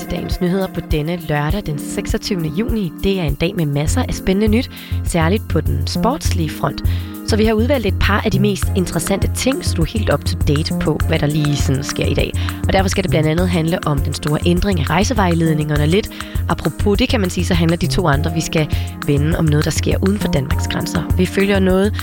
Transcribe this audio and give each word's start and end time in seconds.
til 0.00 0.10
dagens 0.10 0.40
nyheder 0.40 0.66
på 0.66 0.80
denne 0.80 1.16
lørdag 1.16 1.62
den 1.66 1.78
26. 1.78 2.40
juni. 2.58 2.92
Det 3.04 3.20
er 3.20 3.24
en 3.24 3.34
dag 3.34 3.56
med 3.56 3.66
masser 3.66 4.02
af 4.02 4.14
spændende 4.14 4.56
nyt, 4.56 4.70
særligt 5.04 5.48
på 5.48 5.60
den 5.60 5.86
sportslige 5.86 6.50
front. 6.50 6.82
Så 7.26 7.36
vi 7.36 7.44
har 7.44 7.52
udvalgt 7.52 7.86
et 7.86 7.94
par 8.00 8.20
af 8.20 8.30
de 8.30 8.40
mest 8.40 8.64
interessante 8.76 9.30
ting, 9.34 9.64
så 9.64 9.74
du 9.74 9.82
er 9.82 9.86
helt 9.86 10.12
up 10.12 10.24
to 10.24 10.38
date 10.48 10.74
på, 10.80 10.98
hvad 11.08 11.18
der 11.18 11.26
lige 11.26 11.56
sådan 11.56 11.84
sker 11.84 12.04
i 12.04 12.14
dag. 12.14 12.32
Og 12.66 12.72
derfor 12.72 12.88
skal 12.88 13.04
det 13.04 13.10
blandt 13.10 13.28
andet 13.28 13.48
handle 13.48 13.78
om 13.86 13.98
den 13.98 14.14
store 14.14 14.38
ændring 14.46 14.80
af 14.80 14.90
rejsevejledningerne 14.90 15.86
lidt. 15.86 16.08
Apropos 16.48 16.98
det 16.98 17.08
kan 17.08 17.20
man 17.20 17.30
sige, 17.30 17.44
så 17.44 17.54
handler 17.54 17.76
de 17.76 17.86
to 17.86 18.08
andre, 18.08 18.34
vi 18.34 18.40
skal 18.40 18.68
vende 19.06 19.38
om 19.38 19.44
noget, 19.44 19.64
der 19.64 19.70
sker 19.70 19.96
uden 20.08 20.18
for 20.18 20.28
Danmarks 20.28 20.68
grænser. 20.68 21.02
Vi 21.16 21.26
følger 21.26 21.58
noget 21.58 21.94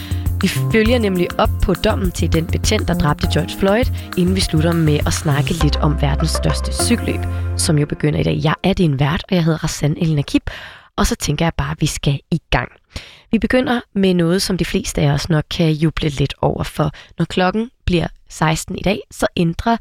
vi 0.41 0.47
følger 0.47 0.99
nemlig 0.99 1.39
op 1.39 1.49
på 1.63 1.73
dommen 1.73 2.12
til 2.12 2.34
den 2.34 2.48
betjent, 2.48 2.88
der 2.88 2.93
dræbte 2.93 3.27
George 3.34 3.59
Floyd, 3.59 3.85
inden 4.17 4.35
vi 4.35 4.41
slutter 4.41 4.73
med 4.73 4.99
at 5.05 5.13
snakke 5.13 5.53
lidt 5.63 5.75
om 5.75 6.02
verdens 6.02 6.29
største 6.29 6.73
cykelløb, 6.73 7.20
som 7.57 7.77
jo 7.77 7.85
begynder 7.85 8.20
i 8.20 8.23
dag. 8.23 8.39
Jeg 8.43 8.55
er 8.63 8.73
din 8.73 8.99
vært, 8.99 9.23
og 9.29 9.35
jeg 9.35 9.43
hedder 9.43 9.63
Rassan 9.63 9.98
Elina 9.98 10.21
Kip, 10.21 10.49
og 10.95 11.07
så 11.07 11.15
tænker 11.15 11.45
jeg 11.45 11.53
bare, 11.57 11.71
at 11.71 11.81
vi 11.81 11.85
skal 11.85 12.20
i 12.31 12.41
gang. 12.49 12.71
Vi 13.31 13.39
begynder 13.39 13.81
med 13.93 14.13
noget, 14.13 14.41
som 14.41 14.57
de 14.57 14.65
fleste 14.65 15.02
af 15.02 15.12
os 15.12 15.29
nok 15.29 15.43
kan 15.52 15.71
juble 15.71 16.09
lidt 16.09 16.34
over, 16.41 16.63
for 16.63 16.91
når 17.17 17.26
klokken 17.26 17.70
bliver 17.85 18.07
16 18.29 18.76
i 18.77 18.81
dag, 18.81 18.99
så 19.12 19.27
ændrer 19.35 19.77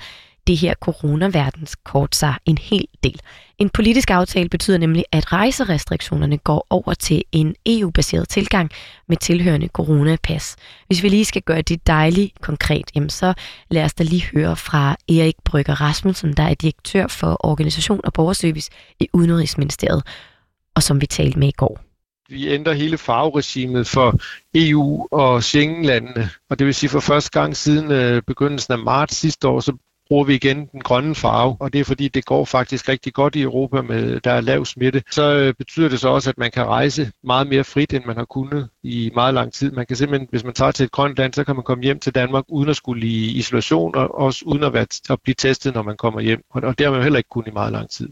det 0.47 0.57
her 0.57 0.75
coronaverdenskort 0.75 2.15
sig 2.17 2.35
en 2.45 2.59
hel 2.59 2.87
del. 3.05 3.21
En 3.59 3.71
politisk 3.71 4.11
aftale 4.11 4.49
betyder 4.49 4.79
nemlig, 4.79 5.05
at 5.13 5.33
rejserestriktionerne 5.33 6.39
går 6.39 6.67
over 6.71 6.95
til 6.95 7.23
en 7.33 7.55
EU-baseret 7.67 8.29
tilgang 8.29 8.71
med 9.09 9.17
tilhørende 9.17 9.69
coronapas. 9.69 10.57
Hvis 10.87 11.03
vi 11.03 11.09
lige 11.09 11.25
skal 11.25 11.43
gøre 11.43 11.63
det 11.63 11.87
dejligt 11.87 12.41
konkret, 12.41 12.91
jamen 12.95 13.11
så 13.11 13.35
lad 13.71 13.85
os 13.85 13.95
da 13.95 14.05
lige 14.05 14.25
høre 14.35 14.57
fra 14.57 14.97
Erik 15.09 15.37
Brygger 15.45 15.81
Rasmussen, 15.81 16.33
der 16.33 16.43
er 16.43 16.55
direktør 16.55 17.07
for 17.07 17.37
Organisation 17.41 18.01
og 18.05 18.13
Borgerservice 18.13 18.71
i 19.01 19.09
Udenrigsministeriet, 19.13 20.03
og 20.75 20.83
som 20.83 21.01
vi 21.01 21.07
talte 21.07 21.39
med 21.39 21.49
i 21.49 21.53
går 21.57 21.81
vi 22.29 22.49
ændrer 22.49 22.73
hele 22.73 22.99
farveregimet 22.99 23.87
for 23.87 24.15
EU 24.55 25.09
og 25.11 25.43
Schengenlandene. 25.43 26.31
Og 26.51 26.59
det 26.59 26.67
vil 26.67 26.75
sige, 26.75 26.91
for 26.91 27.01
første 27.01 27.41
gang 27.41 27.57
siden 27.57 27.91
øh, 27.91 28.23
begyndelsen 28.23 28.73
af 28.73 28.79
marts 28.79 29.17
sidste 29.17 29.49
år, 29.49 29.61
så 29.61 29.73
bruger 30.09 30.25
vi 30.25 30.35
igen 30.35 30.67
den 30.73 30.81
grønne 30.81 31.15
farve, 31.15 31.57
og 31.61 31.73
det 31.73 31.81
er 31.81 31.85
fordi, 31.85 32.09
det 32.09 32.25
går 32.25 32.45
faktisk 32.45 32.89
rigtig 32.89 33.15
godt 33.15 33.37
i 33.37 33.43
Europa, 33.43 33.83
med 33.83 34.21
der 34.21 34.31
er 34.31 34.41
lav 34.41 34.65
smitte. 34.65 35.03
Så 35.11 35.35
øh, 35.35 35.55
betyder 35.55 35.89
det 35.89 36.01
så 36.01 36.09
også, 36.09 36.31
at 36.31 36.39
man 36.39 36.51
kan 36.51 36.65
rejse 36.65 37.13
meget 37.25 37.47
mere 37.47 37.65
frit, 37.65 37.95
end 37.95 38.05
man 38.05 38.17
har 38.17 38.25
kunnet 38.25 38.69
i 38.83 39.11
meget 39.15 39.35
lang 39.35 39.53
tid. 39.53 39.71
Man 39.73 39.87
kan 39.87 39.97
simpelthen, 39.97 40.29
hvis 40.31 40.45
man 40.45 40.55
tager 40.55 40.73
til 40.73 40.85
et 40.85 40.93
grønt 40.93 41.19
land, 41.19 41.35
så 41.35 41.45
kan 41.45 41.55
man 41.55 41.65
komme 41.65 41.85
hjem 41.85 41.99
til 41.99 42.15
Danmark 42.15 42.45
uden 42.49 42.69
at 42.69 42.77
skulle 42.77 43.07
i 43.07 43.39
isolation, 43.39 43.95
og 43.95 44.15
også 44.15 44.43
uden 44.47 44.63
at, 44.63 44.73
være, 44.73 44.87
at 45.11 45.19
blive 45.23 45.35
testet, 45.35 45.75
når 45.75 45.83
man 45.83 45.97
kommer 45.97 46.21
hjem. 46.21 46.43
Og 46.51 46.79
det 46.79 46.85
har 46.87 46.91
man 46.91 47.01
jo 47.01 47.03
heller 47.03 47.19
ikke 47.19 47.29
kunnet 47.29 47.49
i 47.49 47.53
meget 47.53 47.73
lang 47.73 47.91
tid. 47.91 48.09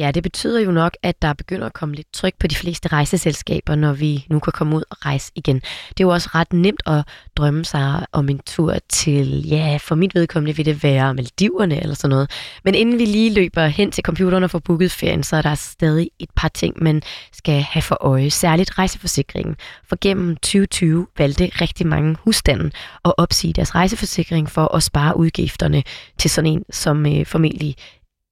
Ja, 0.00 0.10
det 0.10 0.22
betyder 0.22 0.60
jo 0.60 0.70
nok, 0.70 0.96
at 1.02 1.22
der 1.22 1.32
begynder 1.32 1.66
at 1.66 1.72
komme 1.72 1.94
lidt 1.94 2.12
tryk 2.12 2.34
på 2.38 2.46
de 2.46 2.54
fleste 2.54 2.88
rejseselskaber, 2.88 3.74
når 3.74 3.92
vi 3.92 4.26
nu 4.30 4.38
kan 4.38 4.52
komme 4.52 4.76
ud 4.76 4.82
og 4.90 5.06
rejse 5.06 5.32
igen. 5.34 5.56
Det 5.88 6.00
er 6.00 6.04
jo 6.04 6.08
også 6.08 6.28
ret 6.34 6.52
nemt 6.52 6.82
at 6.86 7.04
drømme 7.36 7.64
sig 7.64 8.06
om 8.12 8.28
en 8.28 8.40
tur 8.46 8.76
til, 8.88 9.48
ja, 9.48 9.78
for 9.80 9.94
mit 9.94 10.14
vedkommende 10.14 10.56
vil 10.56 10.66
det 10.66 10.82
være 10.82 11.14
Maldiverne 11.14 11.82
eller 11.82 11.94
sådan 11.94 12.10
noget. 12.10 12.30
Men 12.64 12.74
inden 12.74 12.98
vi 12.98 13.04
lige 13.04 13.34
løber 13.34 13.66
hen 13.66 13.92
til 13.92 14.04
computeren 14.04 14.44
og 14.44 14.50
får 14.50 14.58
booket 14.58 14.92
ferien, 14.92 15.22
så 15.22 15.36
er 15.36 15.42
der 15.42 15.54
stadig 15.54 16.10
et 16.18 16.30
par 16.36 16.48
ting, 16.48 16.82
man 16.82 17.02
skal 17.32 17.60
have 17.60 17.82
for 17.82 17.98
øje. 18.00 18.30
Særligt 18.30 18.78
rejseforsikringen. 18.78 19.56
For 19.88 19.96
gennem 20.00 20.36
2020 20.36 21.06
valgte 21.18 21.50
rigtig 21.60 21.86
mange 21.86 22.16
husstanden 22.24 22.72
at 23.04 23.12
opsige 23.16 23.52
deres 23.52 23.74
rejseforsikring 23.74 24.50
for 24.50 24.74
at 24.74 24.82
spare 24.82 25.16
udgifterne 25.16 25.82
til 26.18 26.30
sådan 26.30 26.50
en, 26.50 26.64
som 26.70 27.06
øh, 27.06 27.26
formentlig 27.26 27.76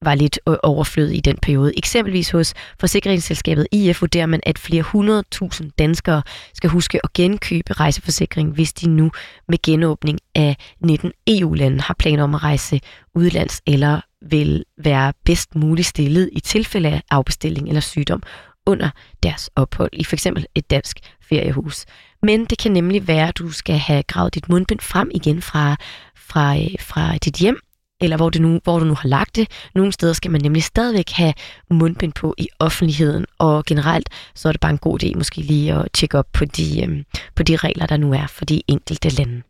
var 0.03 0.15
lidt 0.15 0.39
øh, 0.49 0.57
overflødig 0.63 1.17
i 1.17 1.21
den 1.21 1.37
periode. 1.43 1.73
Eksempelvis 1.77 2.31
hos 2.31 2.55
forsikringsselskabet 2.81 3.67
IF 3.73 4.01
vurderer 4.01 4.27
man, 4.27 4.41
at 4.43 4.59
flere 4.59 4.83
hundredtusind 4.83 5.71
danskere 5.79 6.23
skal 6.55 6.71
huske 6.71 7.01
at 7.05 7.13
genkøbe 7.13 7.73
rejseforsikring, 7.73 8.53
hvis 8.53 8.73
de 8.73 8.89
nu 8.89 9.11
med 9.49 9.59
genåbning 9.63 10.19
af 10.35 10.57
19 10.81 11.13
EU-lande 11.27 11.81
har 11.81 11.95
planer 11.99 12.23
om 12.23 12.35
at 12.35 12.43
rejse 12.43 12.81
udlands 13.15 13.63
eller 13.67 14.01
vil 14.23 14.65
være 14.79 15.13
bedst 15.25 15.55
muligt 15.55 15.89
stillet 15.89 16.31
i 16.33 16.41
tilfælde 16.41 16.89
af 16.89 17.03
afbestilling 17.11 17.69
eller 17.69 17.81
sygdom 17.81 18.23
under 18.67 18.91
deres 19.23 19.51
ophold 19.57 19.91
i 19.93 20.05
f.eks. 20.05 20.27
et 20.55 20.71
dansk 20.71 20.99
feriehus. 21.29 21.87
Men 22.23 22.45
det 22.45 22.59
kan 22.59 22.73
nemlig 22.73 23.09
være, 23.09 23.29
at 23.29 23.39
du 23.39 23.51
skal 23.51 23.79
have 23.79 24.03
gravet 24.03 24.35
dit 24.35 24.49
mundbind 24.49 24.81
frem 24.81 25.11
igen 25.15 25.43
fra, 25.43 25.77
fra, 26.17 26.57
øh, 26.57 26.75
fra 26.81 27.17
dit 27.17 27.35
hjem, 27.35 27.61
eller 28.01 28.17
hvor, 28.17 28.31
det 28.31 28.41
nu, 28.41 28.61
hvor 28.65 28.79
du 28.79 28.85
nu 28.85 28.95
har 28.95 29.09
lagt 29.09 29.37
det. 29.37 29.51
Nogle 29.75 29.93
steder 29.93 30.13
skal 30.13 30.31
man 30.31 30.41
nemlig 30.41 30.63
stadigvæk 30.63 31.11
have 31.11 31.35
mundbind 31.71 32.13
på 32.13 32.35
i 32.39 32.49
offentligheden, 32.59 33.27
og 33.39 33.65
generelt 33.65 34.09
så 34.35 34.49
er 34.49 34.53
det 34.53 34.61
bare 34.61 34.73
en 34.73 34.79
god 34.79 35.05
idé 35.05 35.13
måske 35.17 35.41
lige 35.41 35.75
at 35.75 35.89
tjekke 35.93 36.19
op 36.19 36.27
på 36.33 36.45
de, 36.45 36.85
øhm, 36.85 37.05
på 37.35 37.43
de 37.43 37.57
regler, 37.57 37.87
der 37.87 37.97
nu 37.97 38.13
er 38.13 38.27
for 38.27 38.45
de 38.45 38.63
enkelte 38.69 39.09
lande. 39.09 39.43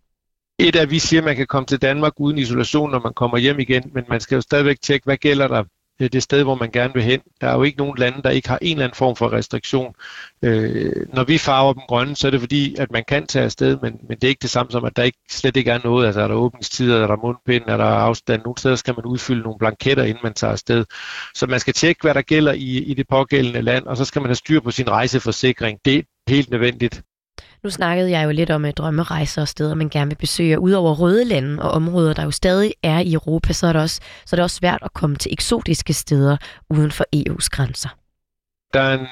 Et 0.58 0.76
af, 0.76 0.82
at 0.82 0.90
vi 0.90 0.98
siger, 0.98 1.20
at 1.20 1.24
man 1.24 1.36
kan 1.36 1.46
komme 1.46 1.66
til 1.66 1.82
Danmark 1.82 2.12
uden 2.16 2.38
isolation, 2.38 2.90
når 2.90 3.00
man 3.00 3.12
kommer 3.14 3.38
hjem 3.38 3.58
igen, 3.58 3.90
men 3.94 4.04
man 4.08 4.20
skal 4.20 4.34
jo 4.34 4.40
stadigvæk 4.40 4.80
tjekke, 4.80 5.04
hvad 5.04 5.16
gælder 5.16 5.48
der 5.48 5.64
Øh, 6.02 6.08
det 6.12 6.22
sted, 6.22 6.42
hvor 6.42 6.54
man 6.54 6.70
gerne 6.70 6.94
vil 6.94 7.02
hen. 7.02 7.20
Der 7.40 7.48
er 7.48 7.54
jo 7.54 7.62
ikke 7.62 7.78
nogen 7.78 7.98
lande, 7.98 8.22
der 8.22 8.30
ikke 8.30 8.48
har 8.48 8.58
en 8.62 8.72
eller 8.72 8.84
anden 8.84 8.96
form 8.96 9.16
for 9.16 9.32
restriktion. 9.32 9.94
Øh, 10.42 11.06
når 11.14 11.24
vi 11.24 11.38
farver 11.38 11.72
dem 11.72 11.82
grønne, 11.88 12.16
så 12.16 12.26
er 12.26 12.30
det 12.30 12.40
fordi, 12.40 12.74
at 12.78 12.90
man 12.90 13.04
kan 13.08 13.26
tage 13.26 13.44
afsted, 13.44 13.78
men, 13.82 14.00
men 14.08 14.18
det 14.18 14.24
er 14.24 14.28
ikke 14.28 14.42
det 14.42 14.50
samme 14.50 14.72
som, 14.72 14.84
at 14.84 14.96
der 14.96 15.02
ikke, 15.02 15.18
slet 15.30 15.56
ikke 15.56 15.70
er 15.70 15.80
noget. 15.84 16.06
Altså 16.06 16.20
er 16.20 16.28
der 16.28 16.34
åbningstider, 16.34 17.02
er 17.02 17.06
der 17.06 17.16
mundbind, 17.16 17.64
er 17.66 17.76
der 17.76 17.84
afstand. 17.84 18.42
Nogle 18.42 18.58
steder 18.58 18.76
skal 18.76 18.94
man 18.94 19.04
udfylde 19.04 19.42
nogle 19.42 19.58
blanketter, 19.58 20.04
inden 20.04 20.22
man 20.22 20.34
tager 20.34 20.52
afsted. 20.52 20.84
Så 21.34 21.46
man 21.46 21.60
skal 21.60 21.74
tjekke, 21.74 22.02
hvad 22.02 22.14
der 22.14 22.22
gælder 22.22 22.52
i, 22.52 22.78
i 22.78 22.94
det 22.94 23.08
pågældende 23.08 23.62
land, 23.62 23.86
og 23.86 23.96
så 23.96 24.04
skal 24.04 24.22
man 24.22 24.28
have 24.28 24.34
styr 24.36 24.60
på 24.60 24.70
sin 24.70 24.90
rejseforsikring. 24.90 25.78
Det 25.84 25.98
er 25.98 26.02
helt 26.28 26.50
nødvendigt. 26.50 27.02
Nu 27.64 27.70
snakkede 27.70 28.10
jeg 28.10 28.24
jo 28.24 28.30
lidt 28.30 28.50
om 28.50 28.64
øh, 28.64 28.72
drømmerejser 28.72 29.42
og 29.42 29.48
steder, 29.48 29.74
man 29.74 29.88
gerne 29.88 30.10
vil 30.10 30.16
besøge. 30.16 30.60
Udover 30.60 30.94
røde 30.94 31.24
lande 31.24 31.62
og 31.62 31.70
områder, 31.70 32.12
der 32.12 32.24
jo 32.24 32.30
stadig 32.30 32.74
er 32.82 32.98
i 32.98 33.12
Europa, 33.12 33.52
så 33.52 33.66
er 33.66 33.72
det 33.72 33.82
også, 33.82 34.00
så 34.26 34.36
er 34.36 34.36
det 34.36 34.42
også 34.42 34.56
svært 34.56 34.78
at 34.82 34.92
komme 34.92 35.16
til 35.16 35.32
eksotiske 35.32 35.92
steder 35.92 36.36
uden 36.70 36.90
for 36.90 37.04
EU's 37.16 37.48
grænser. 37.50 37.88
Der 38.74 38.80
er 38.80 38.98
en 38.98 39.06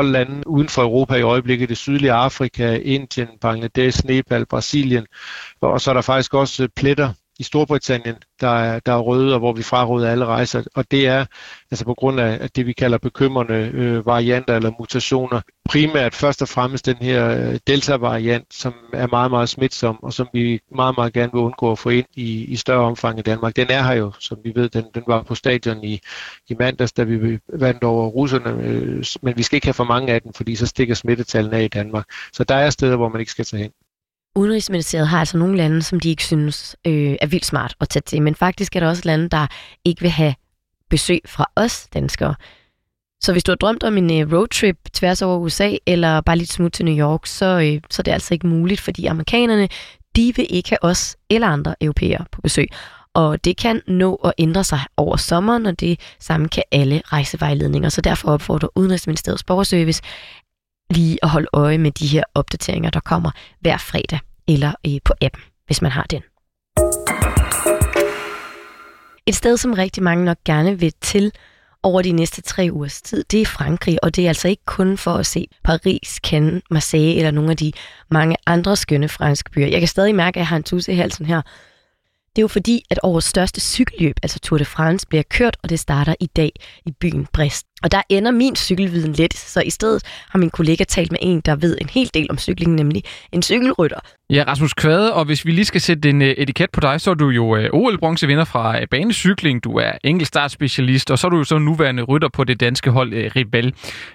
10-12 0.00 0.02
lande 0.02 0.46
uden 0.46 0.68
for 0.68 0.82
Europa 0.82 1.14
i 1.14 1.22
øjeblikket. 1.22 1.68
Det 1.68 1.76
sydlige 1.76 2.12
Afrika, 2.12 2.76
Indien, 2.76 3.28
Bangladesh, 3.40 4.06
Nepal, 4.06 4.46
Brasilien. 4.46 5.06
Og 5.60 5.80
så 5.80 5.90
er 5.90 5.94
der 5.94 6.02
faktisk 6.02 6.34
også 6.34 6.68
pletter 6.76 7.12
i 7.38 7.42
Storbritannien, 7.42 8.16
der 8.40 8.48
er, 8.48 8.80
der 8.80 8.92
er 8.92 8.98
røde, 8.98 9.34
og 9.34 9.38
hvor 9.38 9.52
vi 9.52 9.62
fraråder 9.62 10.10
alle 10.10 10.24
rejser. 10.24 10.62
Og 10.74 10.90
det 10.90 11.06
er 11.06 11.24
altså 11.70 11.84
på 11.84 11.94
grund 11.94 12.20
af 12.20 12.50
det, 12.50 12.66
vi 12.66 12.72
kalder 12.72 12.98
bekymrende 12.98 13.70
øh, 13.74 14.06
varianter 14.06 14.56
eller 14.56 14.70
mutationer. 14.78 15.40
Primært 15.68 16.14
først 16.14 16.42
og 16.42 16.48
fremmest 16.48 16.86
den 16.86 16.96
her 16.96 17.28
øh, 17.28 17.58
delta-variant, 17.66 18.54
som 18.54 18.74
er 18.92 19.06
meget, 19.06 19.30
meget 19.30 19.48
smitsom, 19.48 19.98
og 20.02 20.12
som 20.12 20.28
vi 20.32 20.60
meget, 20.76 20.94
meget 20.98 21.12
gerne 21.12 21.32
vil 21.32 21.40
undgå 21.40 21.72
at 21.72 21.78
få 21.78 21.88
ind 21.88 22.06
i, 22.14 22.44
i 22.44 22.56
større 22.56 22.84
omfang 22.84 23.18
i 23.18 23.22
Danmark. 23.22 23.56
Den 23.56 23.70
er 23.70 23.82
her 23.82 23.94
jo, 23.94 24.12
som 24.20 24.38
vi 24.44 24.52
ved, 24.54 24.68
den, 24.68 24.84
den 24.94 25.02
var 25.06 25.22
på 25.22 25.34
stadion 25.34 25.84
i, 25.84 26.00
i 26.48 26.54
mandags, 26.58 26.92
da 26.92 27.02
vi 27.02 27.38
vandt 27.52 27.84
over 27.84 28.08
russerne, 28.08 28.50
øh, 28.62 29.04
men 29.22 29.36
vi 29.36 29.42
skal 29.42 29.56
ikke 29.56 29.66
have 29.66 29.74
for 29.74 29.84
mange 29.84 30.12
af 30.12 30.22
den, 30.22 30.32
fordi 30.34 30.56
så 30.56 30.66
stikker 30.66 30.94
smittetallene 30.94 31.56
af 31.56 31.64
i 31.64 31.68
Danmark. 31.68 32.04
Så 32.32 32.44
der 32.44 32.54
er 32.54 32.70
steder, 32.70 32.96
hvor 32.96 33.08
man 33.08 33.20
ikke 33.20 33.32
skal 33.32 33.44
tage 33.44 33.62
hen. 33.62 33.72
Udenrigsministeriet 34.36 35.08
har 35.08 35.18
altså 35.18 35.38
nogle 35.38 35.56
lande, 35.56 35.82
som 35.82 36.00
de 36.00 36.10
ikke 36.10 36.24
synes 36.24 36.76
øh, 36.86 37.16
er 37.20 37.26
vildt 37.26 37.46
smart 37.46 37.74
at 37.80 37.88
tage 37.88 38.02
til, 38.06 38.22
men 38.22 38.34
faktisk 38.34 38.76
er 38.76 38.80
der 38.80 38.88
også 38.88 39.02
lande, 39.04 39.28
der 39.28 39.46
ikke 39.84 40.00
vil 40.00 40.10
have 40.10 40.34
besøg 40.90 41.20
fra 41.26 41.46
os 41.56 41.88
danskere. 41.94 42.34
Så 43.20 43.32
hvis 43.32 43.44
du 43.44 43.50
har 43.50 43.56
drømt 43.56 43.82
om 43.82 43.96
en 43.96 44.20
øh, 44.20 44.32
roadtrip 44.32 44.76
tværs 44.92 45.22
over 45.22 45.38
USA, 45.38 45.76
eller 45.86 46.20
bare 46.20 46.36
lidt 46.36 46.52
smut 46.52 46.72
til 46.72 46.84
New 46.84 46.98
York, 46.98 47.26
så, 47.26 47.46
øh, 47.46 47.80
så 47.90 48.02
er 48.02 48.04
det 48.04 48.12
altså 48.12 48.34
ikke 48.34 48.46
muligt, 48.46 48.80
fordi 48.80 49.06
amerikanerne, 49.06 49.68
de 50.16 50.32
vil 50.36 50.46
ikke 50.50 50.68
have 50.68 50.84
os 50.84 51.16
eller 51.30 51.48
andre 51.48 51.74
europæere 51.80 52.24
på 52.32 52.40
besøg. 52.40 52.68
Og 53.14 53.44
det 53.44 53.56
kan 53.56 53.82
nå 53.86 54.14
at 54.14 54.32
ændre 54.38 54.64
sig 54.64 54.80
over 54.96 55.16
sommeren, 55.16 55.66
og 55.66 55.80
det 55.80 56.00
samme 56.20 56.48
kan 56.48 56.62
alle 56.72 57.02
rejsevejledninger. 57.04 57.88
Så 57.88 58.00
derfor 58.00 58.28
opfordrer 58.28 58.68
Udenrigsministeriets 58.74 59.44
borgerservice 59.44 60.02
lige 60.90 61.18
at 61.22 61.28
holde 61.28 61.48
øje 61.52 61.78
med 61.78 61.90
de 61.90 62.06
her 62.06 62.22
opdateringer, 62.34 62.90
der 62.90 63.00
kommer 63.00 63.30
hver 63.60 63.76
fredag 63.76 64.18
eller 64.48 64.72
øh, 64.86 64.98
på 65.04 65.12
appen, 65.22 65.42
hvis 65.66 65.82
man 65.82 65.90
har 65.90 66.06
den. 66.10 66.22
Et 69.26 69.34
sted, 69.34 69.56
som 69.56 69.72
rigtig 69.72 70.02
mange 70.02 70.24
nok 70.24 70.38
gerne 70.44 70.78
vil 70.78 70.92
til 71.00 71.32
over 71.82 72.02
de 72.02 72.12
næste 72.12 72.42
tre 72.42 72.68
ugers 72.72 73.02
tid, 73.02 73.24
det 73.30 73.42
er 73.42 73.46
Frankrig, 73.46 74.04
og 74.04 74.16
det 74.16 74.24
er 74.24 74.28
altså 74.28 74.48
ikke 74.48 74.64
kun 74.66 74.96
for 74.96 75.14
at 75.14 75.26
se 75.26 75.46
Paris, 75.64 76.18
Cannes, 76.26 76.62
Marseille 76.70 77.16
eller 77.16 77.30
nogle 77.30 77.50
af 77.50 77.56
de 77.56 77.72
mange 78.10 78.36
andre 78.46 78.76
skønne 78.76 79.08
franske 79.08 79.50
byer. 79.50 79.66
Jeg 79.66 79.80
kan 79.80 79.88
stadig 79.88 80.14
mærke, 80.14 80.36
at 80.36 80.40
jeg 80.40 80.46
har 80.46 80.56
en 80.56 80.62
tusse 80.62 80.92
i 80.92 80.96
halsen 80.96 81.26
her. 81.26 81.42
Det 82.38 82.42
er 82.42 82.44
jo 82.44 82.48
fordi, 82.48 82.82
at 82.90 82.98
årets 83.02 83.26
største 83.26 83.60
cykelløb, 83.60 84.16
altså 84.22 84.38
Tour 84.40 84.58
de 84.58 84.64
France, 84.64 85.06
bliver 85.08 85.22
kørt, 85.30 85.56
og 85.62 85.70
det 85.70 85.80
starter 85.80 86.14
i 86.20 86.26
dag 86.26 86.52
i 86.86 86.90
byen 87.00 87.26
Brest. 87.32 87.66
Og 87.82 87.92
der 87.92 88.02
ender 88.08 88.30
min 88.30 88.56
cykelviden 88.56 89.12
lidt, 89.12 89.36
så 89.36 89.60
i 89.60 89.70
stedet 89.70 90.02
har 90.30 90.38
min 90.38 90.50
kollega 90.50 90.84
talt 90.84 91.12
med 91.12 91.18
en, 91.22 91.40
der 91.40 91.56
ved 91.56 91.78
en 91.80 91.88
hel 91.88 92.10
del 92.14 92.26
om 92.30 92.38
cykling, 92.38 92.74
nemlig 92.74 93.02
en 93.32 93.42
cykelrytter. 93.42 94.00
Ja, 94.30 94.44
Rasmus 94.46 94.74
Kvade, 94.74 95.14
og 95.14 95.24
hvis 95.24 95.44
vi 95.44 95.50
lige 95.50 95.64
skal 95.64 95.80
sætte 95.80 96.10
en 96.10 96.22
øh, 96.22 96.28
etiket 96.28 96.70
på 96.70 96.80
dig, 96.80 97.00
så 97.00 97.10
er 97.10 97.14
du 97.14 97.28
jo 97.28 97.56
øh, 97.56 97.70
OL-bronzevinder 97.72 98.44
fra 98.44 98.80
øh, 98.80 98.86
banecykling, 98.90 99.64
du 99.64 99.76
er 99.76 99.92
enkeltstartspecialist, 100.04 101.10
og 101.10 101.18
så 101.18 101.26
er 101.26 101.30
du 101.30 101.36
jo 101.36 101.44
så 101.44 101.58
nuværende 101.58 102.02
rytter 102.02 102.28
på 102.28 102.44
det 102.44 102.60
danske 102.60 102.90
hold 102.90 103.12
Rival. 103.36 103.74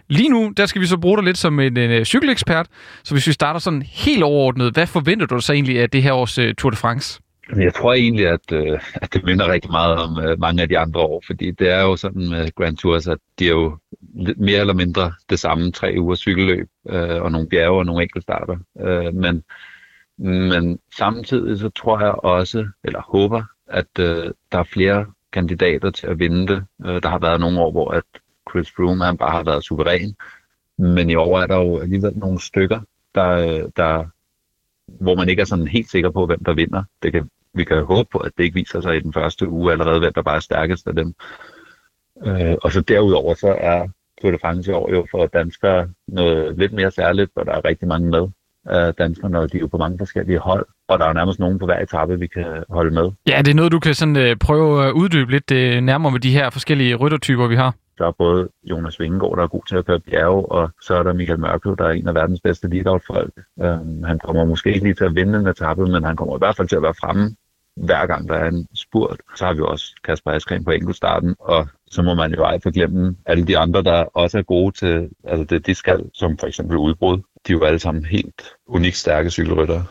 Lige 0.09 0.29
nu, 0.29 0.53
der 0.57 0.65
skal 0.65 0.81
vi 0.81 0.87
så 0.87 0.97
bruge 0.97 1.17
dig 1.17 1.25
lidt 1.25 1.37
som 1.37 1.59
en 1.59 2.05
cykelekspert, 2.05 2.67
så 3.03 3.13
hvis 3.13 3.27
vi 3.27 3.31
starter 3.31 3.59
sådan 3.59 3.81
helt 3.81 4.23
overordnet, 4.23 4.73
hvad 4.73 4.87
forventer 4.87 5.25
du 5.25 5.39
så 5.39 5.53
egentlig 5.53 5.81
af 5.81 5.89
det 5.89 6.03
her 6.03 6.13
års 6.13 6.39
Tour 6.57 6.69
de 6.69 6.77
France? 6.77 7.19
Jeg 7.57 7.73
tror 7.73 7.93
egentlig, 7.93 8.27
at, 8.27 8.51
øh, 8.51 8.79
at 8.93 9.13
det 9.13 9.23
minder 9.23 9.51
rigtig 9.51 9.71
meget 9.71 9.97
om 9.97 10.19
øh, 10.19 10.39
mange 10.39 10.61
af 10.61 10.69
de 10.69 10.77
andre 10.77 10.99
år, 10.99 11.23
fordi 11.27 11.51
det 11.51 11.69
er 11.69 11.81
jo 11.81 11.95
sådan 11.95 12.29
med 12.29 12.55
Grand 12.55 12.77
Tours, 12.77 13.07
at 13.07 13.17
de 13.39 13.45
er 13.45 13.49
jo 13.51 13.77
mere 14.37 14.59
eller 14.59 14.73
mindre 14.73 15.13
det 15.29 15.39
samme 15.39 15.71
tre 15.71 15.95
uger 15.99 16.15
cykelløb, 16.15 16.69
øh, 16.89 17.21
og 17.21 17.31
nogle 17.31 17.49
bjerge 17.49 17.79
og 17.79 17.85
nogle 17.85 18.03
enkeltstarter. 18.03 18.57
Øh, 18.79 19.13
men, 19.13 19.43
men 20.17 20.79
samtidig 20.97 21.59
så 21.59 21.69
tror 21.69 21.99
jeg 21.99 22.11
også, 22.11 22.67
eller 22.83 23.01
håber, 23.01 23.43
at 23.67 23.99
øh, 23.99 24.31
der 24.51 24.59
er 24.59 24.63
flere 24.63 25.05
kandidater 25.31 25.91
til 25.91 26.07
at 26.07 26.19
vinde 26.19 26.47
det. 26.47 26.65
Øh, 26.85 27.03
der 27.03 27.09
har 27.09 27.19
været 27.19 27.39
nogle 27.39 27.59
år, 27.59 27.71
hvor 27.71 27.91
at 27.91 28.03
Chris 28.49 28.71
Froome 28.71 29.05
han 29.05 29.17
bare 29.17 29.31
har 29.31 29.43
været 29.43 29.63
suveræn, 29.63 30.15
men 30.77 31.09
i 31.09 31.15
år 31.15 31.39
er 31.39 31.47
der 31.47 31.55
jo 31.55 31.79
alligevel 31.79 32.17
nogle 32.17 32.41
stykker, 32.41 32.81
der, 33.15 33.29
øh, 33.29 33.69
der 33.77 34.05
hvor 34.87 35.15
man 35.15 35.29
ikke 35.29 35.41
er 35.41 35.45
sådan 35.45 35.67
helt 35.67 35.91
sikker 35.91 36.09
på, 36.09 36.25
hvem 36.25 36.43
der 36.43 36.53
vinder. 36.53 36.83
Det 37.03 37.11
kan, 37.11 37.29
vi 37.53 37.63
kan 37.63 37.83
håbe 37.83 38.09
på, 38.11 38.17
at 38.17 38.31
det 38.37 38.43
ikke 38.43 38.53
viser 38.53 38.81
sig 38.81 38.95
i 38.95 38.99
den 38.99 39.13
første 39.13 39.49
uge 39.49 39.71
allerede, 39.71 39.99
hvem 39.99 40.13
der 40.13 40.21
bare 40.21 40.35
er 40.35 40.39
stærkest 40.39 40.87
af 40.87 40.95
dem. 40.95 41.13
Øh, 42.25 42.55
og 42.63 42.71
så 42.71 42.81
derudover, 42.81 43.33
så 43.33 43.55
er 43.59 43.87
Tour 44.21 44.31
de 44.31 44.37
France 44.41 44.71
i 44.71 44.73
år 44.73 44.91
jo 44.91 45.05
for 45.11 45.25
danskere 45.25 45.89
noget 46.07 46.57
lidt 46.57 46.73
mere 46.73 46.91
særligt, 46.91 47.31
hvor 47.33 47.43
der 47.43 47.51
er 47.51 47.65
rigtig 47.65 47.87
mange 47.87 48.09
med 48.09 48.27
af 48.65 48.93
danskerne, 48.95 49.39
og 49.39 49.51
de 49.51 49.57
er 49.57 49.61
jo 49.61 49.67
på 49.67 49.77
mange 49.77 49.97
forskellige 49.97 50.39
hold, 50.39 50.65
og 50.87 50.99
der 50.99 51.05
er 51.05 51.13
nærmest 51.13 51.39
nogen 51.39 51.59
på 51.59 51.65
hver 51.65 51.79
etape, 51.79 52.19
vi 52.19 52.27
kan 52.27 52.63
holde 52.69 52.93
med. 52.93 53.11
Ja, 53.27 53.41
det 53.45 53.51
er 53.51 53.55
noget, 53.55 53.71
du 53.71 53.79
kan 53.79 53.93
sådan, 53.93 54.17
øh, 54.17 54.35
prøve 54.35 54.85
at 54.85 54.91
uddybe 54.91 55.31
lidt 55.31 55.51
øh, 55.51 55.81
nærmere 55.81 56.11
med 56.11 56.19
de 56.19 56.31
her 56.31 56.49
forskellige 56.49 56.95
ryttertyper, 56.95 57.47
vi 57.47 57.55
har. 57.55 57.75
Der 57.97 58.07
er 58.07 58.11
både 58.11 58.49
Jonas 58.63 58.99
Vingegaard, 58.99 59.37
der 59.37 59.43
er 59.43 59.47
god 59.47 59.61
til 59.67 59.75
at 59.75 59.85
køre 59.85 59.99
bjerge, 59.99 60.51
og 60.51 60.71
så 60.81 60.95
er 60.95 61.03
der 61.03 61.13
Michael 61.13 61.39
Mørkøv, 61.39 61.75
der 61.77 61.85
er 61.85 61.91
en 61.91 62.07
af 62.07 62.15
verdens 62.15 62.41
bedste 62.43 62.67
lead-out-folk. 62.67 63.33
Um, 63.55 64.03
han 64.03 64.19
kommer 64.19 64.45
måske 64.45 64.73
ikke 64.73 64.83
lige 64.83 64.93
til 64.93 65.03
at 65.03 65.15
vinde 65.15 65.39
en 65.39 65.47
etape, 65.47 65.85
men 65.85 66.03
han 66.03 66.15
kommer 66.15 66.35
i 66.35 66.37
hvert 66.37 66.55
fald 66.55 66.67
til 66.67 66.75
at 66.75 66.81
være 66.81 66.93
fremme 66.93 67.35
hver 67.75 68.05
gang 68.05 68.29
der 68.29 68.35
er 68.35 68.49
en 68.49 68.67
spurt. 68.75 69.19
Så 69.35 69.45
har 69.45 69.53
vi 69.53 69.61
også 69.61 69.95
Kasper 70.03 70.31
Askren 70.31 70.63
på 70.63 70.71
enkeltstarten, 70.71 71.35
og 71.39 71.67
så 71.87 72.01
må 72.01 72.13
man 72.13 72.33
jo 72.33 72.43
ej 72.43 72.59
forglemme 72.63 73.15
alle 73.25 73.47
de 73.47 73.57
andre, 73.57 73.83
der 73.83 74.03
også 74.13 74.37
er 74.37 74.41
gode 74.41 74.71
til 74.71 75.09
altså 75.23 75.43
det, 75.43 75.65
de 75.65 75.75
skal, 75.75 75.99
som 76.13 76.37
for 76.37 76.47
eksempel 76.47 76.77
udbrud. 76.77 77.17
De 77.17 77.53
er 77.53 77.57
jo 77.57 77.63
alle 77.63 77.79
sammen 77.79 78.05
helt 78.05 78.43
unikt 78.67 78.95
stærke 78.95 79.29
cykelryttere. 79.29 79.85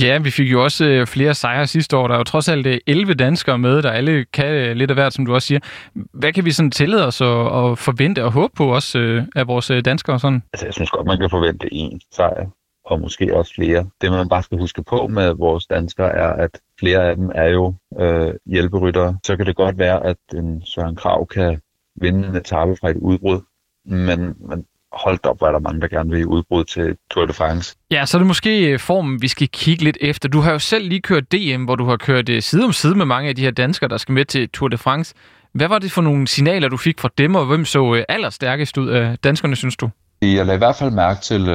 Ja, 0.00 0.18
vi 0.18 0.30
fik 0.30 0.52
jo 0.52 0.64
også 0.64 0.84
øh, 0.84 1.06
flere 1.06 1.34
sejre 1.34 1.66
sidste 1.66 1.96
år. 1.96 2.06
Der 2.06 2.14
er 2.14 2.18
jo 2.18 2.24
trods 2.24 2.48
alt 2.48 2.66
11 2.86 3.10
øh, 3.10 3.18
danskere 3.18 3.58
med, 3.58 3.82
der 3.82 3.90
alle 3.90 4.24
kan 4.24 4.46
øh, 4.46 4.76
lidt 4.76 4.90
af 4.90 4.96
hvert, 4.96 5.12
som 5.12 5.26
du 5.26 5.34
også 5.34 5.48
siger. 5.48 5.60
Hvad 5.94 6.32
kan 6.32 6.44
vi 6.44 6.50
sådan 6.50 6.70
tillade 6.70 7.06
os 7.06 7.20
at, 7.20 7.26
at 7.28 7.78
forvente 7.78 8.24
og 8.24 8.32
håbe 8.32 8.52
på 8.56 8.74
også 8.74 9.24
af 9.36 9.46
vores 9.46 9.70
danskere? 9.84 10.20
Sådan? 10.20 10.42
Altså, 10.52 10.66
jeg 10.66 10.74
synes 10.74 10.90
godt, 10.90 11.06
man 11.06 11.18
kan 11.18 11.30
forvente 11.30 11.74
en 11.74 12.00
sejr, 12.12 12.46
og 12.84 13.00
måske 13.00 13.36
også 13.36 13.54
flere. 13.54 13.86
Det, 14.00 14.10
man 14.10 14.28
bare 14.28 14.42
skal 14.42 14.58
huske 14.58 14.82
på 14.82 15.06
med 15.06 15.34
vores 15.34 15.66
danskere, 15.66 16.10
er, 16.10 16.28
at 16.28 16.60
flere 16.80 17.08
af 17.08 17.16
dem 17.16 17.30
er 17.34 17.48
jo 17.48 17.74
øh, 18.00 18.34
hjælperyttere. 18.46 19.18
Så 19.24 19.36
kan 19.36 19.46
det 19.46 19.56
godt 19.56 19.78
være, 19.78 20.06
at 20.06 20.16
en 20.34 20.62
Søren 20.66 20.96
Krav 20.96 21.26
kan 21.26 21.60
vinde 22.00 22.28
en 22.28 22.36
etape 22.36 22.76
fra 22.80 22.90
et 22.90 22.96
udbrud, 22.96 23.40
men, 23.84 24.34
men 24.48 24.64
holdt 24.92 25.26
op, 25.26 25.40
var 25.40 25.52
der 25.52 25.58
mange, 25.58 25.80
der 25.80 25.88
gerne 25.88 26.10
vil 26.10 26.20
i 26.20 26.24
udbrud 26.24 26.64
til 26.64 26.96
Tour 27.10 27.26
de 27.26 27.32
France. 27.32 27.76
Ja, 27.90 28.06
så 28.06 28.16
er 28.16 28.18
det 28.18 28.26
måske 28.26 28.72
øh, 28.72 28.78
formen, 28.78 29.22
vi 29.22 29.28
skal 29.28 29.48
kigge 29.48 29.84
lidt 29.84 29.98
efter. 30.00 30.28
Du 30.28 30.40
har 30.40 30.52
jo 30.52 30.58
selv 30.58 30.88
lige 30.88 31.00
kørt 31.00 31.32
DM, 31.32 31.64
hvor 31.64 31.76
du 31.76 31.84
har 31.84 31.96
kørt 31.96 32.28
øh, 32.28 32.42
side 32.42 32.64
om 32.64 32.72
side 32.72 32.94
med 32.94 33.04
mange 33.04 33.28
af 33.28 33.36
de 33.36 33.42
her 33.42 33.50
danskere, 33.50 33.88
der 33.88 33.96
skal 33.96 34.12
med 34.12 34.24
til 34.24 34.48
Tour 34.48 34.68
de 34.68 34.78
France. 34.78 35.14
Hvad 35.52 35.68
var 35.68 35.78
det 35.78 35.92
for 35.92 36.02
nogle 36.02 36.26
signaler, 36.26 36.68
du 36.68 36.76
fik 36.76 37.00
fra 37.00 37.10
dem, 37.18 37.34
og 37.34 37.46
hvem 37.46 37.64
så 37.64 37.94
øh, 37.94 38.04
allerstærkest 38.08 38.78
ud 38.78 38.88
af 38.88 39.18
danskerne, 39.18 39.56
synes 39.56 39.76
du? 39.76 39.90
Jeg 40.22 40.46
lagde 40.46 40.54
i 40.54 40.58
hvert 40.58 40.76
fald 40.76 40.90
mærke 40.90 41.20
til, 41.20 41.48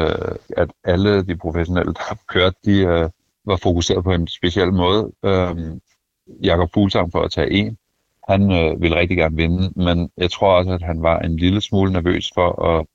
at 0.57 0.69
alle 0.83 1.23
de 1.23 1.35
professionelle, 1.37 1.93
der 1.93 2.01
har 2.07 2.17
kørt, 2.27 2.53
de 2.65 3.09
var 3.49 3.55
fokuseret 3.55 4.03
på 4.03 4.11
en 4.11 4.27
speciel 4.27 4.73
måde. 4.73 5.11
Øh, 5.25 5.55
Jakob 6.43 6.69
Fuglsang 6.73 7.11
for 7.11 7.21
at 7.21 7.31
tage 7.31 7.51
en. 7.51 7.77
Han 8.29 8.51
øh, 8.51 8.81
ville 8.81 8.97
rigtig 8.97 9.17
gerne 9.17 9.35
vinde, 9.35 9.73
men 9.75 10.11
jeg 10.17 10.31
tror 10.31 10.57
også, 10.57 10.71
at 10.71 10.81
han 10.81 11.01
var 11.01 11.19
en 11.19 11.37
lille 11.37 11.61
smule 11.61 11.91
nervøs 11.91 12.31
for 12.33 12.65
at 12.65 12.85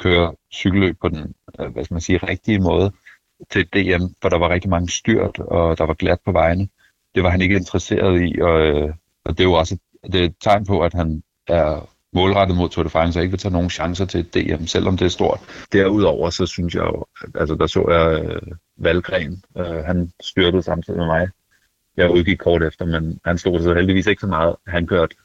køre 0.00 0.34
cykelløb 0.52 0.96
på 1.00 1.08
den, 1.08 1.34
øh, 1.60 1.72
hvad 1.72 1.84
skal 1.84 1.94
man 1.94 2.00
sige, 2.00 2.18
rigtige 2.18 2.58
måde 2.58 2.92
til 3.50 3.66
DM, 3.66 4.04
for 4.22 4.28
der 4.28 4.38
var 4.38 4.48
rigtig 4.48 4.70
mange 4.70 4.88
styrt, 4.88 5.38
og 5.38 5.78
der 5.78 5.84
var 5.84 5.94
glat 5.94 6.18
på 6.24 6.32
vejene. 6.32 6.68
Det 7.14 7.22
var 7.22 7.30
han 7.30 7.40
ikke 7.40 7.56
interesseret 7.56 8.22
i, 8.22 8.40
og, 8.40 8.60
øh, 8.60 8.94
og 9.24 9.38
det 9.38 9.40
er 9.40 9.44
jo 9.44 9.52
også 9.52 9.78
det 10.12 10.20
er 10.20 10.24
et 10.24 10.36
tegn 10.40 10.66
på, 10.66 10.80
at 10.80 10.94
han 10.94 11.22
er 11.48 11.88
målrettet 12.14 12.56
mod 12.56 12.68
Tour 12.68 12.82
de 12.82 12.90
France, 12.90 13.18
og 13.18 13.22
ikke 13.22 13.32
vil 13.32 13.40
tage 13.40 13.52
nogen 13.52 13.70
chancer 13.70 14.04
til 14.04 14.20
et 14.20 14.34
DM, 14.34 14.64
selvom 14.66 14.96
det 14.96 15.04
er 15.04 15.08
stort. 15.08 15.40
Derudover, 15.72 16.30
så 16.30 16.46
synes 16.46 16.74
jeg 16.74 16.82
jo, 16.82 17.04
altså 17.34 17.54
der 17.54 17.66
så 17.66 17.84
jeg 17.88 18.24
øh, 18.24 18.52
Valgren, 18.76 19.42
øh, 19.58 19.84
han 19.84 20.12
styrtede 20.22 20.62
samtidig 20.62 20.98
med 20.98 21.06
mig. 21.06 21.28
Jeg 21.96 22.10
udgik 22.10 22.38
kort 22.38 22.62
efter, 22.62 22.84
men 22.84 23.20
han 23.24 23.38
stod 23.38 23.62
så 23.62 23.74
heldigvis 23.74 24.06
ikke 24.06 24.20
så 24.20 24.26
meget. 24.26 24.56
Han 24.66 24.86
kørte 24.86 25.16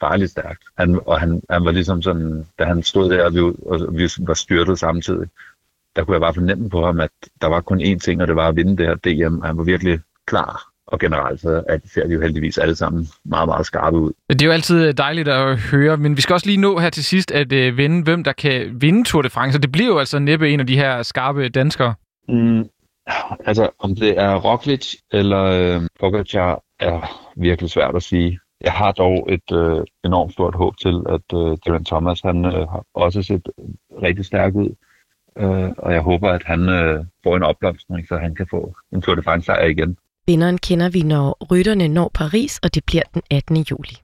farligt 0.00 0.30
stærkt. 0.30 0.62
Han, 0.78 1.00
og 1.06 1.20
han, 1.20 1.42
han 1.50 1.64
var 1.64 1.70
ligesom 1.70 2.02
sådan, 2.02 2.46
da 2.58 2.64
han 2.64 2.82
stod 2.82 3.10
der, 3.10 3.24
og 3.24 3.34
vi, 3.34 3.40
og 3.40 3.96
vi 3.98 4.08
var 4.18 4.34
styrtet 4.34 4.78
samtidig, 4.78 5.28
der 5.96 6.04
kunne 6.04 6.14
jeg 6.14 6.20
bare 6.20 6.34
fornemme 6.34 6.70
på 6.70 6.86
ham, 6.86 7.00
at 7.00 7.10
der 7.40 7.46
var 7.46 7.60
kun 7.60 7.80
én 7.80 7.98
ting, 7.98 8.22
og 8.22 8.28
det 8.28 8.36
var 8.36 8.48
at 8.48 8.56
vinde 8.56 8.76
det 8.76 8.86
her 8.86 8.94
DM. 8.94 9.40
Han 9.42 9.58
var 9.58 9.64
virkelig 9.64 10.00
klar. 10.26 10.71
Og 10.86 10.98
generelt 10.98 11.40
så 11.40 11.62
at 11.68 11.80
ser 11.94 12.06
de 12.06 12.12
jo 12.14 12.20
heldigvis 12.20 12.58
alle 12.58 12.76
sammen 12.76 13.06
meget, 13.24 13.48
meget 13.48 13.66
skarpe 13.66 13.98
ud. 13.98 14.12
Det 14.28 14.42
er 14.42 14.46
jo 14.46 14.52
altid 14.52 14.92
dejligt 14.92 15.28
at 15.28 15.58
høre, 15.58 15.96
men 15.96 16.16
vi 16.16 16.20
skal 16.20 16.34
også 16.34 16.46
lige 16.46 16.60
nå 16.60 16.78
her 16.78 16.90
til 16.90 17.04
sidst 17.04 17.30
at 17.30 17.52
uh, 17.52 17.76
vinde, 17.76 18.02
hvem 18.02 18.24
der 18.24 18.32
kan 18.32 18.76
vinde 18.80 19.04
Tour 19.04 19.22
de 19.22 19.30
France. 19.30 19.58
det 19.58 19.72
bliver 19.72 19.88
jo 19.88 19.98
altså 19.98 20.18
næppe 20.18 20.50
en 20.50 20.60
af 20.60 20.66
de 20.66 20.76
her 20.76 21.02
skarpe 21.02 21.48
danskere. 21.48 21.94
Mm, 22.28 22.68
altså, 23.46 23.68
om 23.78 23.94
det 23.94 24.18
er 24.18 24.34
Roglic 24.34 24.94
eller 25.12 25.42
øh, 25.42 25.80
Pogacar, 26.00 26.62
er 26.80 27.30
virkelig 27.36 27.70
svært 27.70 27.96
at 27.96 28.02
sige. 28.02 28.38
Jeg 28.60 28.72
har 28.72 28.92
dog 28.92 29.28
et 29.32 29.52
øh, 29.52 29.84
enormt 30.04 30.32
stort 30.32 30.54
håb 30.54 30.76
til, 30.76 31.02
at 31.08 31.38
øh, 31.38 31.58
Dylan 31.66 31.84
Thomas 31.84 32.20
han 32.20 32.44
øh, 32.44 32.52
har 32.52 32.84
også 32.94 33.22
set 33.22 33.48
rigtig 34.02 34.24
stærk 34.24 34.54
ud. 34.54 34.74
Øh, 35.38 35.70
og 35.78 35.92
jeg 35.92 36.00
håber, 36.00 36.30
at 36.30 36.42
han 36.44 36.68
øh, 36.68 37.04
får 37.24 37.36
en 37.36 37.42
opblomstring, 37.42 38.08
så 38.08 38.16
han 38.16 38.34
kan 38.34 38.46
få 38.50 38.74
en 38.92 39.02
Tour 39.02 39.14
de 39.14 39.22
France 39.22 39.46
sejr 39.46 39.66
igen. 39.66 39.96
Vinderen 40.26 40.58
kender 40.58 40.88
vi, 40.88 41.02
når 41.02 41.46
rytterne 41.50 41.88
når 41.88 42.10
Paris, 42.14 42.58
og 42.62 42.74
det 42.74 42.84
bliver 42.84 43.02
den 43.14 43.22
18. 43.30 43.56
juli. 43.56 43.96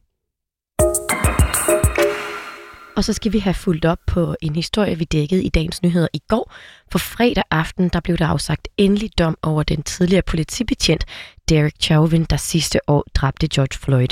Og 2.97 3.05
så 3.05 3.13
skal 3.13 3.33
vi 3.33 3.39
have 3.39 3.55
fulgt 3.55 3.85
op 3.85 3.99
på 4.07 4.35
en 4.43 4.57
historie, 4.57 4.99
vi 4.99 5.05
dækkede 5.05 5.45
i 5.45 5.49
dagens 5.49 5.83
nyheder 5.83 6.09
i 6.13 6.21
går. 6.29 6.53
For 6.93 6.99
fredag 6.99 7.45
aften, 7.51 7.89
der 7.89 8.01
blev 8.01 8.17
der 8.17 8.27
afsagt 8.27 8.69
endelig 8.77 9.19
dom 9.19 9.39
over 9.43 9.63
den 9.63 9.83
tidligere 9.83 10.23
politibetjent 10.23 11.05
Derek 11.49 11.75
Chauvin, 11.81 12.25
der 12.25 12.37
sidste 12.37 12.81
år 12.87 13.05
dræbte 13.15 13.49
George 13.55 13.79
Floyd. 13.79 14.09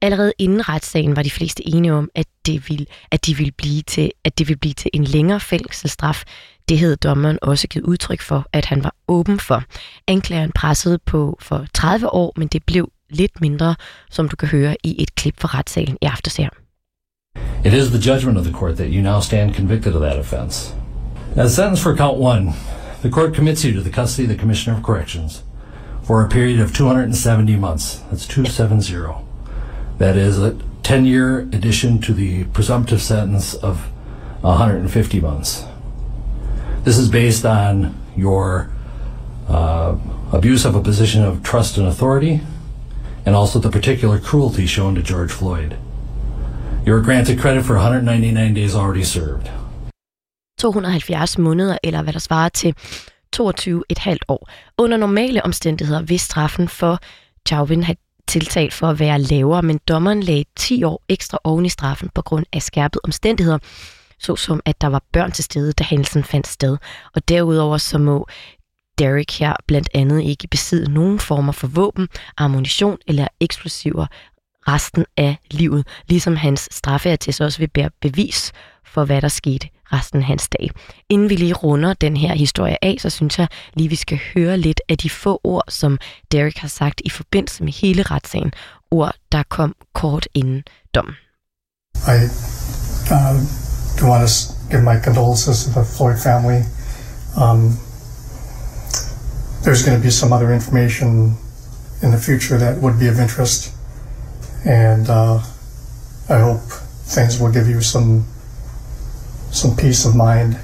Allerede 0.00 0.32
inden 0.38 0.68
retssagen 0.68 1.16
var 1.16 1.22
de 1.22 1.30
fleste 1.30 1.68
enige 1.68 1.92
om, 1.92 2.10
at 2.14 2.26
det 2.46 2.68
ville, 2.68 2.86
at 3.10 3.26
de 3.26 3.36
ville 3.36 3.52
blive 3.52 3.82
til, 3.82 4.12
at 4.24 4.38
det 4.38 4.48
ville 4.48 4.58
blive 4.58 4.74
til 4.74 4.90
en 4.94 5.04
længere 5.04 5.40
fængselsstraf. 5.40 6.24
Det 6.70 6.78
havde 6.78 6.96
dommeren 6.96 7.38
også 7.42 7.68
givet 7.68 7.84
udtryk 7.84 8.20
for, 8.20 8.46
at 8.52 8.64
han 8.64 8.84
var 8.84 8.94
åben 9.08 9.40
for. 9.40 9.62
Anklageren 10.08 10.52
pressede 10.54 10.98
på 11.06 11.38
for 11.40 11.66
30 11.74 12.14
år, 12.14 12.32
men 12.36 12.48
det 12.48 12.62
blev 12.66 12.88
lidt 13.10 13.40
mindre, 13.40 13.74
som 14.10 14.28
du 14.28 14.36
kan 14.36 14.48
høre 14.48 14.76
i 14.84 15.02
et 15.02 15.14
klip 15.14 15.34
fra 15.40 15.58
retssalen 15.58 15.98
i 16.02 16.04
aftes 16.04 16.36
her. 16.36 16.48
It 17.64 17.72
is 17.72 17.88
the 17.88 18.12
judgment 18.12 18.38
of 18.38 18.44
the 18.44 18.52
court 18.52 18.76
that 18.76 18.88
you 18.90 19.02
now 19.02 19.20
stand 19.20 19.54
convicted 19.54 19.94
of 19.94 20.00
that 20.00 20.18
offense. 20.18 20.74
As 21.36 21.52
sentence 21.52 21.82
for 21.82 21.96
count 21.96 22.18
one, 22.18 22.52
the 23.02 23.10
court 23.10 23.34
commits 23.34 23.62
you 23.62 23.72
to 23.74 23.82
the 23.82 24.00
custody 24.00 24.24
of 24.26 24.32
the 24.34 24.40
Commissioner 24.40 24.76
of 24.78 24.84
Corrections 24.84 25.42
for 26.02 26.24
a 26.24 26.28
period 26.28 26.60
of 26.60 26.72
270 26.72 27.56
months. 27.56 28.00
That's 28.10 28.26
270. 28.26 29.24
That 29.98 30.16
is 30.16 30.38
a 30.38 30.56
10 30.82 31.04
year 31.04 31.40
addition 31.52 32.00
to 32.00 32.12
the 32.14 32.44
presumptive 32.44 33.00
sentence 33.02 33.54
of 33.54 33.76
150 34.42 35.20
months. 35.20 35.69
This 36.84 36.98
is 36.98 37.08
based 37.10 37.44
on 37.44 37.94
your 38.16 38.70
uh, 39.48 39.96
abuse 40.32 40.64
of 40.64 40.74
a 40.74 40.82
position 40.82 41.24
of 41.24 41.42
trust 41.42 41.78
and 41.78 41.86
authority, 41.86 42.40
and 43.26 43.36
also 43.36 43.60
the 43.60 43.70
particular 43.70 44.18
cruelty 44.18 44.66
shown 44.66 44.94
to 44.94 45.02
George 45.02 45.30
Floyd. 45.30 45.76
You 46.86 46.94
are 46.94 47.02
granted 47.02 47.38
credit 47.38 47.64
for 47.64 47.74
199 47.74 48.54
days 48.54 48.74
already 48.74 49.04
served. 49.04 49.50
270 50.58 51.38
måneder, 51.38 51.78
eller 51.84 52.02
hvad 52.02 52.12
der 52.12 52.18
svarer 52.18 52.48
til 52.48 52.74
22,5 53.36 54.16
år. 54.28 54.48
Under 54.78 54.96
normale 54.96 55.44
omstændigheder 55.44 56.02
vil 56.02 56.20
straffen 56.20 56.68
for 56.68 56.98
Chauvin 57.48 57.82
have 57.82 57.96
tiltalt 58.28 58.72
for 58.72 58.86
at 58.86 58.98
være 58.98 59.20
lavere, 59.20 59.62
men 59.62 59.80
dommeren 59.88 60.22
lagde 60.22 60.44
10 60.56 60.84
år 60.84 61.02
ekstra 61.08 61.38
oven 61.44 61.66
i 61.66 61.68
straffen 61.68 62.08
på 62.14 62.22
grund 62.22 62.46
af 62.52 62.62
skærpet 62.62 63.00
omstændigheder, 63.04 63.58
såsom 64.20 64.60
at 64.64 64.80
der 64.80 64.86
var 64.86 65.02
børn 65.12 65.32
til 65.32 65.44
stede, 65.44 65.72
da 65.72 65.84
hændelsen 65.84 66.24
fandt 66.24 66.46
sted. 66.46 66.76
Og 67.14 67.28
derudover 67.28 67.78
så 67.78 67.98
må 67.98 68.26
Derek 68.98 69.38
her 69.38 69.56
blandt 69.66 69.88
andet 69.94 70.22
ikke 70.22 70.48
besidde 70.48 70.92
nogen 70.92 71.18
former 71.18 71.52
for 71.52 71.66
våben, 71.66 72.08
ammunition 72.36 72.98
eller 73.06 73.26
eksplosiver 73.40 74.06
resten 74.68 75.04
af 75.16 75.36
livet, 75.50 75.86
ligesom 76.08 76.36
hans 76.36 76.68
straffeattest 76.72 77.40
også 77.40 77.58
vil 77.58 77.68
bære 77.68 77.90
bevis 78.00 78.52
for, 78.84 79.04
hvad 79.04 79.22
der 79.22 79.28
skete 79.28 79.68
resten 79.92 80.18
af 80.18 80.24
hans 80.26 80.48
dag. 80.48 80.70
Inden 81.08 81.30
vi 81.30 81.36
lige 81.36 81.54
runder 81.54 81.94
den 81.94 82.16
her 82.16 82.34
historie 82.34 82.84
af, 82.84 82.96
så 82.98 83.10
synes 83.10 83.38
jeg 83.38 83.48
lige, 83.74 83.88
vi 83.88 83.96
skal 83.96 84.20
høre 84.34 84.58
lidt 84.58 84.80
af 84.88 84.98
de 84.98 85.10
få 85.10 85.40
ord, 85.44 85.64
som 85.68 85.98
Derek 86.32 86.56
har 86.56 86.68
sagt 86.68 87.02
i 87.04 87.10
forbindelse 87.10 87.64
med 87.64 87.72
hele 87.72 88.02
retssagen. 88.02 88.52
Ord, 88.90 89.14
der 89.32 89.42
kom 89.48 89.74
kort 89.94 90.28
inden 90.34 90.64
dommen. 90.94 91.14
I 91.96 92.24
uh, 93.10 93.69
do 94.00 94.06
want 94.06 94.26
to 94.26 94.52
give 94.70 94.82
my 94.82 94.98
condolences 94.98 95.64
to 95.64 95.70
the 95.70 95.84
Floyd 95.84 96.18
family. 96.18 96.62
Um, 97.36 97.78
there's 99.62 99.82
going 99.84 99.96
to 99.96 100.02
be 100.02 100.10
some 100.10 100.32
other 100.32 100.52
information 100.52 101.36
in 102.02 102.10
the 102.10 102.18
future 102.18 102.56
that 102.58 102.80
would 102.82 102.98
be 102.98 103.08
of 103.08 103.20
interest, 103.20 103.74
and 104.64 105.08
uh, 105.08 105.38
I 106.28 106.38
hope 106.38 106.62
things 107.14 107.38
will 107.40 107.52
give 107.52 107.68
you 107.68 107.80
some 107.80 108.24
some 109.52 109.76
peace 109.76 110.06
of 110.08 110.14
mind. 110.14 110.56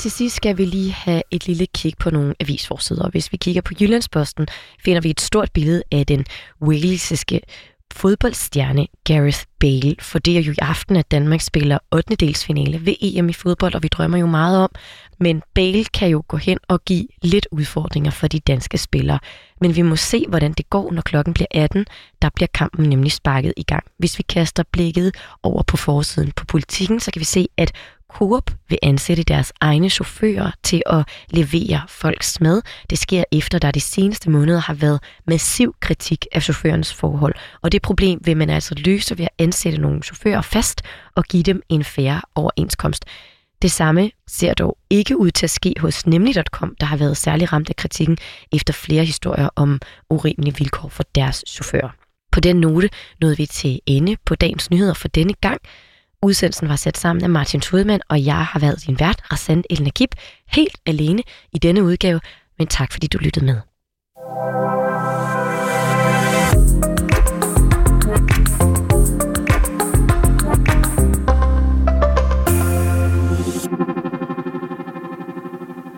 Til 0.00 0.10
sidst 0.10 0.36
skal 0.36 0.58
vi 0.58 0.64
lige 0.64 0.92
have 0.92 1.22
et 1.30 1.46
lille 1.46 1.66
kig 1.66 1.92
på 2.00 2.10
nogle 2.10 2.34
avisforsider. 2.40 3.10
Hvis 3.10 3.32
vi 3.32 3.36
kigger 3.36 3.62
på 3.62 3.72
Jyllandsposten, 3.80 4.46
finder 4.84 5.00
vi 5.00 5.10
et 5.10 5.20
stort 5.20 5.50
billede 5.54 5.82
af 5.92 6.06
den 6.06 6.24
walesiske 6.62 7.40
fodboldstjerne 7.92 8.86
Gareth 9.04 9.42
Bale, 9.60 9.94
for 10.00 10.18
det 10.18 10.38
er 10.38 10.42
jo 10.42 10.52
i 10.52 10.56
aften, 10.62 10.96
at 10.96 11.10
Danmark 11.10 11.40
spiller 11.40 11.78
8. 11.92 12.14
delsfinale 12.14 12.86
ved 12.86 12.94
EM 13.00 13.28
i 13.28 13.32
fodbold, 13.32 13.74
og 13.74 13.82
vi 13.82 13.88
drømmer 13.88 14.18
jo 14.18 14.26
meget 14.26 14.58
om, 14.58 14.70
men 15.20 15.42
Bale 15.54 15.84
kan 15.84 16.08
jo 16.08 16.22
gå 16.28 16.36
hen 16.36 16.58
og 16.68 16.84
give 16.84 17.06
lidt 17.22 17.48
udfordringer 17.50 18.10
for 18.10 18.28
de 18.28 18.40
danske 18.40 18.78
spillere. 18.78 19.18
Men 19.60 19.76
vi 19.76 19.82
må 19.82 19.96
se, 19.96 20.24
hvordan 20.28 20.52
det 20.52 20.70
går, 20.70 20.92
når 20.92 21.02
klokken 21.02 21.34
bliver 21.34 21.46
18. 21.50 21.86
Der 22.22 22.28
bliver 22.34 22.48
kampen 22.54 22.88
nemlig 22.88 23.12
sparket 23.12 23.52
i 23.56 23.62
gang. 23.62 23.84
Hvis 23.98 24.18
vi 24.18 24.22
kaster 24.28 24.62
blikket 24.72 25.16
over 25.42 25.62
på 25.62 25.76
forsiden 25.76 26.32
på 26.32 26.44
politikken, 26.44 27.00
så 27.00 27.10
kan 27.10 27.20
vi 27.20 27.24
se, 27.24 27.48
at 27.56 27.72
Coop 28.14 28.50
vil 28.68 28.78
ansætte 28.82 29.22
deres 29.22 29.52
egne 29.60 29.90
chauffører 29.90 30.50
til 30.62 30.82
at 30.86 31.08
levere 31.30 31.82
folks 31.88 32.40
mad. 32.40 32.62
Det 32.90 32.98
sker 32.98 33.24
efter, 33.32 33.58
der 33.58 33.70
de 33.70 33.80
seneste 33.80 34.30
måneder 34.30 34.60
har 34.60 34.74
været 34.74 35.00
massiv 35.26 35.74
kritik 35.80 36.26
af 36.32 36.42
chaufførens 36.42 36.94
forhold. 36.94 37.34
Og 37.62 37.72
det 37.72 37.82
problem 37.82 38.20
vil 38.24 38.36
man 38.36 38.50
altså 38.50 38.74
løse 38.74 39.18
ved 39.18 39.24
at 39.24 39.30
ansætte 39.38 39.78
nogle 39.78 40.02
chauffører 40.02 40.40
fast 40.40 40.82
og 41.14 41.24
give 41.24 41.42
dem 41.42 41.62
en 41.68 41.84
færre 41.84 42.20
overenskomst. 42.34 43.04
Det 43.62 43.70
samme 43.70 44.10
ser 44.28 44.54
dog 44.54 44.78
ikke 44.90 45.16
ud 45.16 45.30
til 45.30 45.46
at 45.46 45.50
ske 45.50 45.74
hos 45.80 46.06
Nemlig.com, 46.06 46.76
der 46.80 46.86
har 46.86 46.96
været 46.96 47.16
særlig 47.16 47.52
ramt 47.52 47.68
af 47.68 47.76
kritikken 47.76 48.18
efter 48.52 48.72
flere 48.72 49.04
historier 49.04 49.48
om 49.56 49.80
urimelige 50.10 50.56
vilkår 50.58 50.88
for 50.88 51.02
deres 51.14 51.44
chauffører. 51.48 51.88
På 52.32 52.40
den 52.40 52.56
note 52.56 52.90
nåede 53.20 53.36
vi 53.36 53.46
til 53.46 53.80
ende 53.86 54.16
på 54.24 54.34
dagens 54.34 54.70
nyheder 54.70 54.94
for 54.94 55.08
denne 55.08 55.34
gang. 55.34 55.60
Udsendelsen 56.24 56.68
var 56.68 56.76
sat 56.76 56.98
sammen 56.98 57.24
af 57.24 57.30
Martin 57.30 57.60
Tudman, 57.60 58.00
og 58.08 58.24
jeg 58.24 58.46
har 58.46 58.60
været 58.60 58.86
din 58.86 59.00
vært, 59.00 59.22
Rassan 59.32 59.64
El 59.70 59.82
Nakib, 59.82 60.10
helt 60.48 60.76
alene 60.86 61.22
i 61.52 61.58
denne 61.58 61.82
udgave. 61.82 62.20
Men 62.58 62.66
tak 62.66 62.92
fordi 62.92 63.06
du 63.06 63.18
lyttede 63.18 63.44
med. 63.44 63.60